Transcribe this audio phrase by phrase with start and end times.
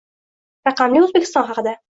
[0.69, 1.79] Raqamli O'zbekiston haqida